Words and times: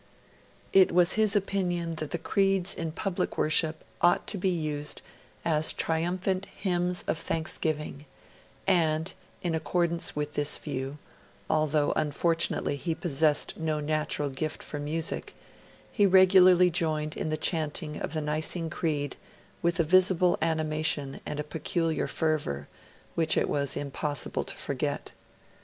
It 0.73 0.91
was 0.91 1.13
his 1.13 1.35
opinion 1.35 1.93
that 1.97 2.09
the 2.09 2.17
creeds 2.17 2.73
in 2.73 2.91
public 2.91 3.37
worship 3.37 3.83
ought 4.01 4.25
to 4.29 4.37
be 4.39 4.49
used 4.49 5.03
as 5.45 5.71
triumphant 5.71 6.45
hymns 6.45 7.03
of 7.05 7.19
thanksgiving, 7.19 8.07
and, 8.65 9.13
in 9.43 9.53
accordance 9.53 10.15
with 10.15 10.33
this 10.33 10.57
view, 10.57 10.97
although 11.51 11.93
unfortunately 11.95 12.77
he 12.77 12.95
possessed 12.95 13.57
no 13.57 13.79
natural 13.79 14.29
gift 14.31 14.63
for 14.63 14.79
music, 14.79 15.35
he 15.91 16.07
regularly 16.07 16.71
joined 16.71 17.15
in 17.15 17.29
the 17.29 17.37
chanting 17.37 18.01
of 18.01 18.13
the 18.15 18.21
Nicene 18.21 18.71
Creed 18.71 19.17
with 19.61 19.79
a 19.79 19.83
visible 19.83 20.35
animation 20.41 21.21
and 21.27 21.39
a 21.39 21.43
peculiar 21.43 22.07
fervour, 22.07 22.67
which 23.13 23.37
it 23.37 23.47
was 23.47 23.77
impossible 23.77 24.45
to 24.45 24.55
forget. 24.55 25.11